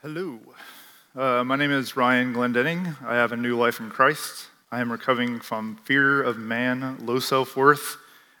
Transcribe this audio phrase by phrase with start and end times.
[0.00, 0.38] Hello.
[1.16, 2.94] Uh, my name is Ryan Glendenning.
[3.04, 4.46] I have a new life in Christ.
[4.70, 7.96] I am recovering from fear of man, low self worth,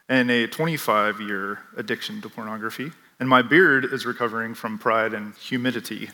[0.08, 2.92] and a 25 year addiction to pornography.
[3.18, 6.10] And my beard is recovering from pride and humidity.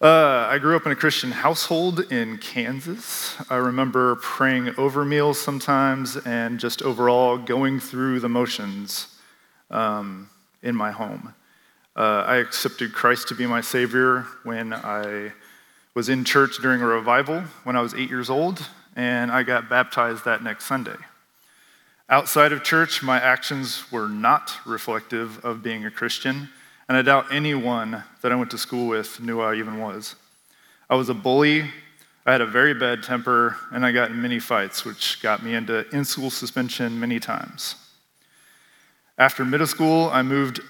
[0.00, 3.34] Uh, I grew up in a Christian household in Kansas.
[3.50, 9.08] I remember praying over meals sometimes and just overall going through the motions
[9.70, 10.28] um,
[10.64, 11.34] in my home.
[11.94, 15.32] Uh, I accepted Christ to be my Savior when I
[15.94, 19.68] was in church during a revival when I was eight years old, and I got
[19.68, 20.96] baptized that next Sunday.
[22.08, 26.48] Outside of church, my actions were not reflective of being a Christian,
[26.88, 30.16] and I doubt anyone that I went to school with knew I even was.
[30.90, 31.70] I was a bully,
[32.26, 35.54] I had a very bad temper, and I got in many fights, which got me
[35.54, 37.76] into in school suspension many times.
[39.16, 40.60] After middle school, I moved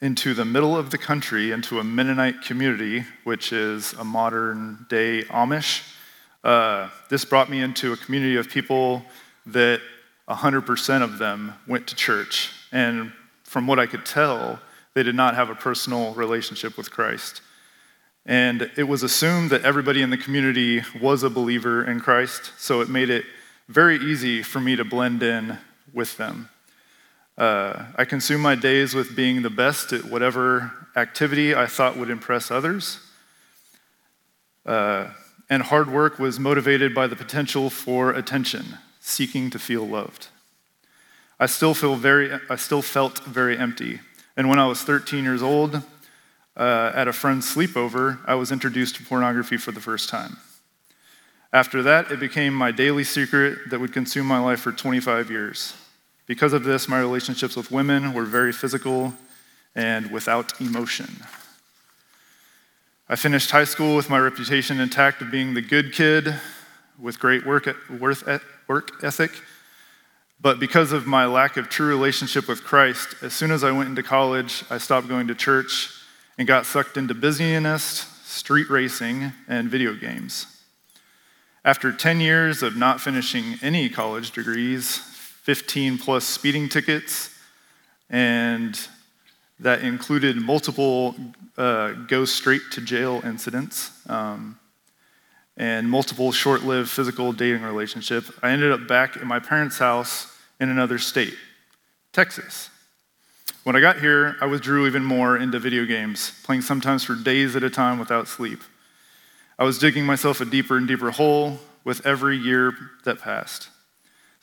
[0.00, 5.24] into the middle of the country into a Mennonite community, which is a modern day
[5.24, 5.82] Amish.
[6.42, 9.04] Uh, this brought me into a community of people
[9.44, 9.82] that
[10.30, 12.52] 100% of them went to church.
[12.72, 14.60] And from what I could tell,
[14.94, 17.42] they did not have a personal relationship with Christ.
[18.24, 22.80] And it was assumed that everybody in the community was a believer in Christ, so
[22.80, 23.26] it made it
[23.68, 25.58] very easy for me to blend in
[25.92, 26.48] with them.
[27.36, 32.10] Uh, I consumed my days with being the best at whatever activity I thought would
[32.10, 33.00] impress others.
[34.64, 35.08] Uh,
[35.50, 40.28] and hard work was motivated by the potential for attention, seeking to feel loved.
[41.40, 44.00] I still, feel very, I still felt very empty.
[44.36, 45.82] And when I was 13 years old,
[46.56, 50.36] uh, at a friend's sleepover, I was introduced to pornography for the first time.
[51.52, 55.74] After that, it became my daily secret that would consume my life for 25 years.
[56.26, 59.14] Because of this, my relationships with women were very physical
[59.74, 61.22] and without emotion.
[63.08, 66.34] I finished high school with my reputation intact of being the good kid
[66.98, 69.32] with great work, work ethic.
[70.40, 73.90] But because of my lack of true relationship with Christ, as soon as I went
[73.90, 75.90] into college, I stopped going to church
[76.38, 80.46] and got sucked into busyness, street racing, and video games.
[81.64, 85.13] After 10 years of not finishing any college degrees,
[85.44, 87.28] 15 plus speeding tickets,
[88.08, 88.88] and
[89.60, 91.14] that included multiple
[91.58, 94.58] uh, go straight to jail incidents um,
[95.58, 98.32] and multiple short lived physical dating relationships.
[98.42, 101.34] I ended up back in my parents' house in another state,
[102.14, 102.70] Texas.
[103.64, 107.54] When I got here, I withdrew even more into video games, playing sometimes for days
[107.54, 108.60] at a time without sleep.
[109.58, 112.72] I was digging myself a deeper and deeper hole with every year
[113.04, 113.68] that passed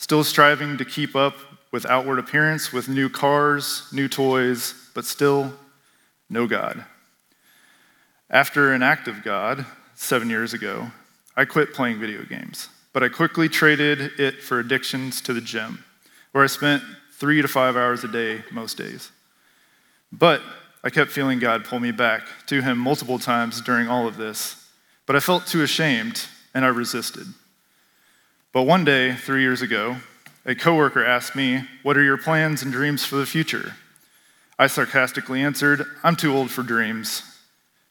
[0.02, 1.36] still striving to keep up
[1.72, 5.54] with outward appearance, with new cars, new toys, but still
[6.28, 6.84] no God.
[8.28, 9.64] After an act of God
[9.94, 10.88] seven years ago,
[11.38, 15.86] I quit playing video games, but I quickly traded it for addictions to the gym,
[16.32, 16.82] where I spent
[17.20, 19.12] three to five hours a day most days.
[20.12, 20.42] But
[20.84, 24.68] I kept feeling God pull me back to Him multiple times during all of this,
[25.06, 26.26] but I felt too ashamed
[26.56, 27.28] and I resisted.
[28.54, 29.98] But one day, three years ago,
[30.46, 33.76] a coworker asked me, What are your plans and dreams for the future?
[34.60, 37.24] I sarcastically answered, I'm too old for dreams.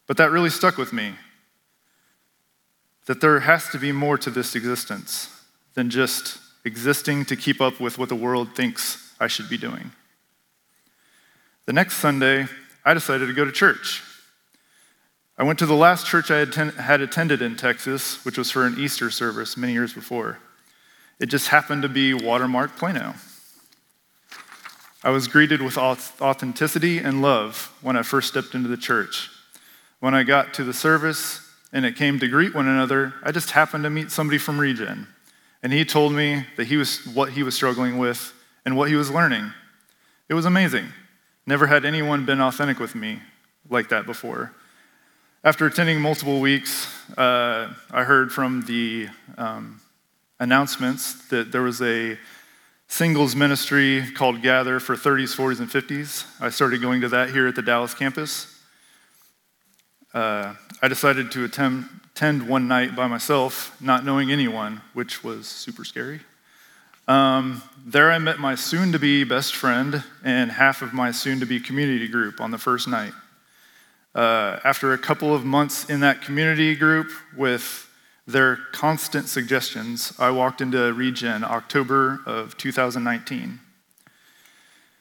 [0.07, 1.13] But that really stuck with me.
[3.07, 5.29] That there has to be more to this existence
[5.73, 9.91] than just existing to keep up with what the world thinks I should be doing.
[11.65, 12.47] The next Sunday,
[12.85, 14.03] I decided to go to church.
[15.37, 18.77] I went to the last church I had attended in Texas, which was for an
[18.77, 20.37] Easter service many years before.
[21.21, 23.13] It just happened to be Watermark Plano.
[25.03, 29.29] I was greeted with authenticity and love when I first stepped into the church.
[29.99, 33.51] When I got to the service and it came to greet one another, I just
[33.51, 35.07] happened to meet somebody from Regen.
[35.61, 38.33] And he told me that he was what he was struggling with
[38.65, 39.53] and what he was learning.
[40.27, 40.87] It was amazing.
[41.45, 43.19] Never had anyone been authentic with me
[43.69, 44.53] like that before.
[45.43, 49.81] After attending multiple weeks, uh, I heard from the um,
[50.41, 52.17] announcements that there was a
[52.87, 56.25] singles ministry called Gather for 30s, 40s, and 50s.
[56.41, 58.59] I started going to that here at the Dallas campus.
[60.15, 65.85] Uh, I decided to attend, one night by myself, not knowing anyone, which was super
[65.85, 66.19] scary.
[67.07, 71.39] Um, there I met my soon to be best friend and half of my soon
[71.39, 73.13] to be community group on the first night.
[74.13, 77.90] Uh, after a couple of months in that community group with
[78.27, 83.59] their constant suggestions, I walked into Regen October of 2019.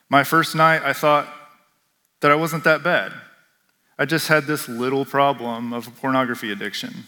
[0.08, 1.28] My first night, I thought
[2.20, 3.12] that I wasn't that bad.
[3.98, 7.04] I just had this little problem of a pornography addiction.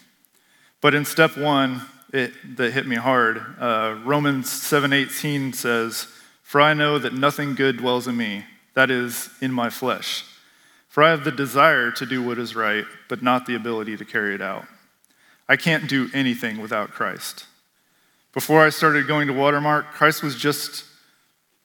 [0.81, 1.82] But in step one,
[2.12, 6.06] it, that hit me hard, uh, Romans 7:18 says,
[6.43, 8.44] "For I know that nothing good dwells in me,
[8.75, 10.25] that is, in my flesh.
[10.88, 14.05] For I have the desire to do what is right, but not the ability to
[14.05, 14.67] carry it out.
[15.48, 17.46] I can't do anything without Christ."
[18.32, 20.84] Before I started going to Watermark, Christ was just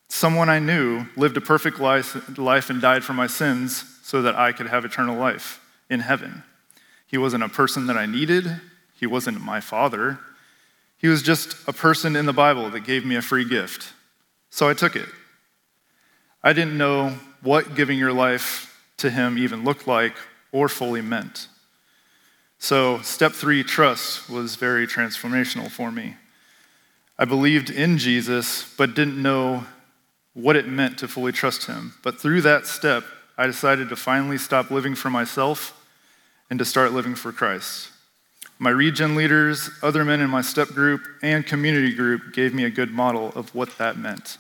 [0.10, 4.36] someone I knew, lived a perfect life, life and died for my sins so that
[4.36, 5.60] I could have eternal life
[5.90, 6.44] in heaven.
[7.06, 8.60] He wasn't a person that I needed,
[8.94, 10.20] he wasn't my father.
[10.98, 13.94] He was just a person in the Bible that gave me a free gift.
[14.50, 15.08] So I took it.
[16.44, 20.16] I didn't know what giving your life to him even looked like
[20.52, 21.48] or fully meant.
[22.60, 26.16] So, step three, trust, was very transformational for me.
[27.20, 29.66] I believed in Jesus, but didn't know
[30.34, 31.94] what it meant to fully trust him.
[32.04, 33.04] But through that step,
[33.38, 35.74] I decided to finally stop living for myself
[36.50, 37.90] and to start living for Christ.
[38.60, 42.70] My regen leaders, other men in my step group, and community group gave me a
[42.72, 44.38] good model of what that meant.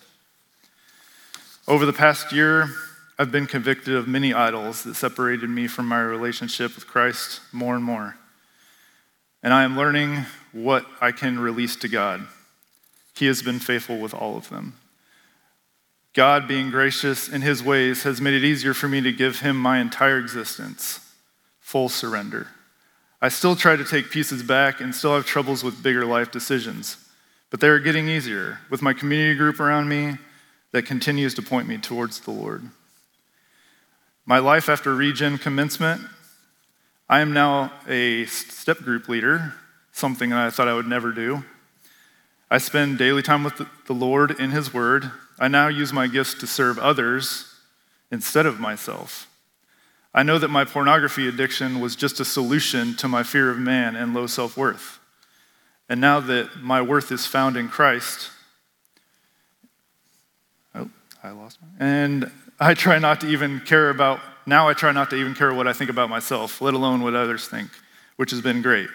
[1.67, 2.69] Over the past year,
[3.19, 7.75] I've been convicted of many idols that separated me from my relationship with Christ more
[7.75, 8.15] and more.
[9.41, 12.27] And I am learning what I can release to God.
[13.15, 14.75] He has been faithful with all of them.
[16.13, 19.57] God, being gracious in his ways, has made it easier for me to give him
[19.57, 20.99] my entire existence,
[21.59, 22.47] full surrender.
[23.19, 26.97] I still try to take pieces back and still have troubles with bigger life decisions,
[27.49, 30.17] but they are getting easier with my community group around me
[30.71, 32.69] that continues to point me towards the Lord.
[34.29, 36.01] My life after Regen commencement,
[37.07, 39.53] I am now a step group leader,
[39.93, 41.45] something I thought I would never do.
[42.51, 45.09] I spend daily time with the Lord in His Word.
[45.39, 47.55] I now use my gifts to serve others
[48.11, 49.29] instead of myself.
[50.13, 53.95] I know that my pornography addiction was just a solution to my fear of man
[53.95, 54.99] and low self worth.
[55.87, 58.29] And now that my worth is found in Christ,
[60.75, 60.89] oh,
[61.23, 61.85] I lost my.
[61.85, 65.53] And I try not to even care about, now I try not to even care
[65.53, 67.69] what I think about myself, let alone what others think,
[68.15, 68.89] which has been great.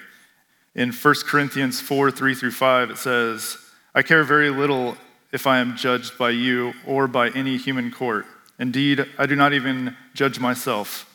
[0.75, 3.57] In 1 Corinthians 4 3 through 5, it says,
[3.95, 4.97] I care very little
[5.33, 8.27] if I am judged by you or by any human court.
[8.59, 11.09] Indeed, I do not even judge myself.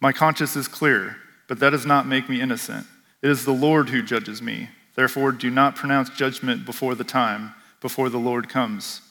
[0.00, 1.16] My conscience is clear,
[1.48, 2.86] but that does not make me innocent.
[3.20, 4.70] It is the Lord who judges me.
[4.94, 9.02] Therefore, do not pronounce judgment before the time, before the Lord comes,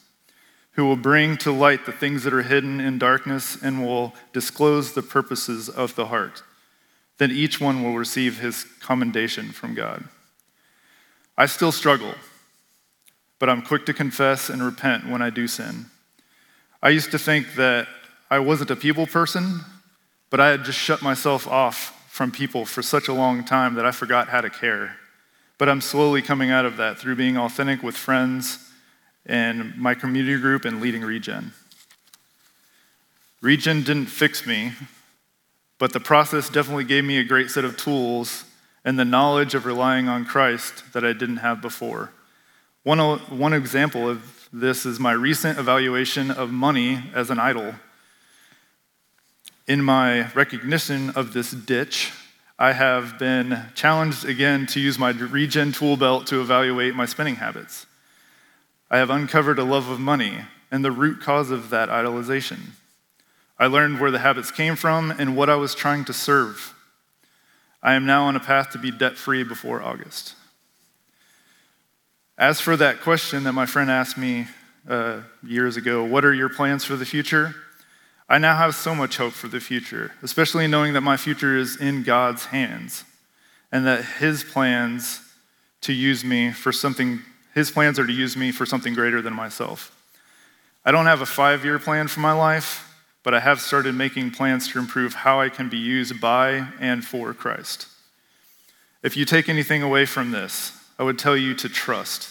[0.72, 4.92] who will bring to light the things that are hidden in darkness and will disclose
[4.92, 6.42] the purposes of the heart
[7.20, 10.04] then each one will receive his commendation from God.
[11.36, 12.14] I still struggle,
[13.38, 15.84] but I'm quick to confess and repent when I do sin.
[16.82, 17.88] I used to think that
[18.30, 19.60] I wasn't a people person,
[20.30, 23.84] but I had just shut myself off from people for such a long time that
[23.84, 24.96] I forgot how to care.
[25.58, 28.69] But I'm slowly coming out of that through being authentic with friends
[29.30, 31.52] and my community group and leading Regen.
[33.40, 34.72] Regen didn't fix me,
[35.78, 38.44] but the process definitely gave me a great set of tools
[38.84, 42.10] and the knowledge of relying on Christ that I didn't have before.
[42.82, 47.74] One, one example of this is my recent evaluation of money as an idol.
[49.68, 52.12] In my recognition of this ditch,
[52.58, 57.36] I have been challenged again to use my regen tool belt to evaluate my spending
[57.36, 57.86] habits.
[58.90, 60.38] I have uncovered a love of money
[60.70, 62.70] and the root cause of that idolization.
[63.58, 66.74] I learned where the habits came from and what I was trying to serve.
[67.82, 70.34] I am now on a path to be debt free before August.
[72.36, 74.46] As for that question that my friend asked me
[74.88, 77.54] uh, years ago, what are your plans for the future?
[78.30, 81.76] I now have so much hope for the future, especially knowing that my future is
[81.76, 83.04] in God's hands
[83.72, 85.20] and that His plans
[85.82, 87.20] to use me for something,
[87.54, 89.96] His plans are to use me for something greater than myself.
[90.84, 92.86] I don't have a five year plan for my life,
[93.22, 97.04] but I have started making plans to improve how I can be used by and
[97.04, 97.86] for Christ.
[99.02, 102.30] If you take anything away from this, I would tell you to trust.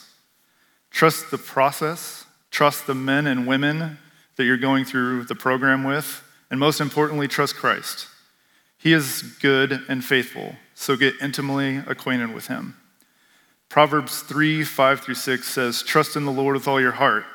[0.92, 3.98] Trust the process, trust the men and women
[4.36, 8.08] that you're going through the program with, and most importantly, trust Christ.
[8.78, 12.79] He is good and faithful, so get intimately acquainted with him.
[13.70, 17.26] Proverbs 3 5 through 6 says, Trust in the Lord with all your heart,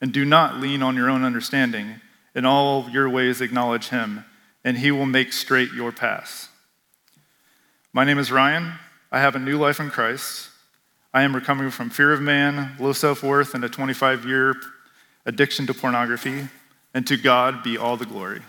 [0.00, 2.00] and do not lean on your own understanding.
[2.32, 4.24] In all your ways, acknowledge him,
[4.64, 6.48] and he will make straight your paths.
[7.92, 8.74] My name is Ryan.
[9.10, 10.50] I have a new life in Christ.
[11.12, 14.54] I am recovering from fear of man, low self worth, and a 25 year
[15.26, 16.48] addiction to pornography.
[16.94, 18.42] And to God be all the glory.